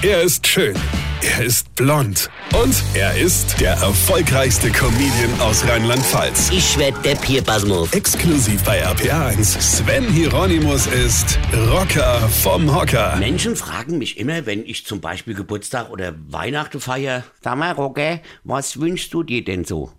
[0.00, 0.76] Er ist schön.
[1.22, 2.30] Er ist blond.
[2.54, 6.50] Und er ist der erfolgreichste Comedian aus Rheinland-Pfalz.
[6.52, 7.92] Ich werd der Pierpasmus.
[7.92, 9.60] Exklusiv bei RPA1.
[9.60, 13.16] Sven Hieronymus ist Rocker vom Hocker.
[13.16, 18.20] Menschen fragen mich immer, wenn ich zum Beispiel Geburtstag oder Weihnachten feiere, sag mal, Rocker,
[18.44, 19.90] was wünschst du dir denn so?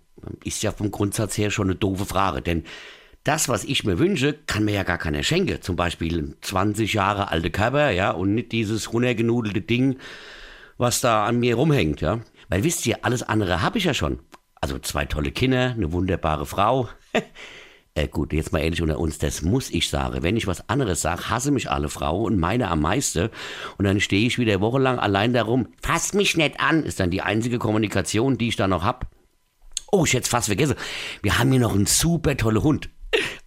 [0.44, 2.64] Ist ja vom Grundsatz her schon eine doofe Frage, denn
[3.24, 5.60] das, was ich mir wünsche, kann mir ja gar keiner schenken.
[5.60, 9.98] Zum Beispiel ein 20 Jahre alte Körper, ja, und nicht dieses runtergenudelte Ding,
[10.78, 12.20] was da an mir rumhängt, ja.
[12.48, 14.20] Weil wisst ihr, alles andere habe ich ja schon.
[14.60, 16.88] Also zwei tolle Kinder, eine wunderbare Frau.
[17.94, 20.22] äh, gut, jetzt mal ehrlich unter uns, das muss ich sagen.
[20.22, 23.28] Wenn ich was anderes sage, hasse mich alle Frauen und meine am meisten.
[23.76, 25.68] Und dann stehe ich wieder wochenlang allein darum.
[25.82, 29.10] Fass mich nicht an, ist dann die einzige Kommunikation, die ich da noch hab.
[29.92, 30.76] Oh, ich hätte fast vergessen.
[31.22, 32.90] Wir haben hier noch einen super tollen Hund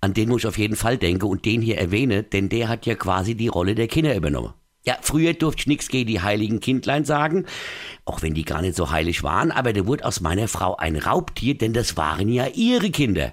[0.04, 2.94] an den ich auf jeden Fall denken und den hier erwähne, denn der hat ja
[2.94, 4.54] quasi die Rolle der Kinder übernommen.
[4.86, 7.46] Ja, früher durfte ich nichts gegen die heiligen Kindlein sagen,
[8.04, 10.98] auch wenn die gar nicht so heilig waren, aber der wurde aus meiner Frau ein
[10.98, 13.32] Raubtier, denn das waren ja ihre Kinder.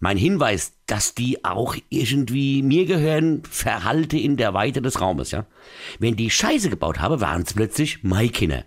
[0.00, 5.46] Mein Hinweis, dass die auch irgendwie mir gehören, verhalte in der Weite des Raumes, ja.
[6.00, 8.64] Wenn die Scheiße gebaut habe, waren es plötzlich meine Kinder.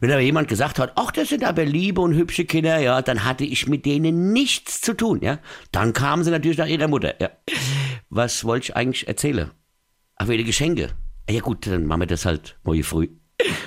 [0.00, 3.24] Wenn aber jemand gesagt hat, ach, das sind aber liebe und hübsche Kinder, ja, dann
[3.24, 5.38] hatte ich mit denen nichts zu tun, ja.
[5.72, 7.30] Dann kamen sie natürlich nach ihrer Mutter, ja.
[8.10, 9.50] Was wollte ich eigentlich erzählen?
[10.16, 10.90] Ach, wieder Geschenke.
[11.28, 13.08] Ja gut, dann machen wir das halt morgen früh.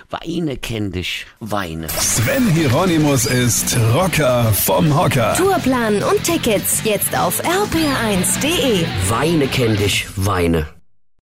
[0.09, 1.89] Weine kenn dich, weine.
[1.89, 5.36] Sven Hieronymus ist Rocker vom Hocker.
[5.36, 8.86] Tourplan und Tickets jetzt auf rpr1.de.
[9.09, 10.77] Weine kenn dich, weine.